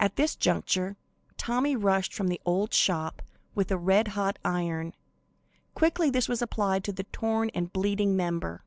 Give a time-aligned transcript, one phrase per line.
[0.00, 0.96] At this juncture,
[1.36, 3.20] Tommy rushed from the old shop
[3.54, 4.94] with a red hot iron.
[5.74, 8.64] Quickly this was applied to the torn and bleeding member.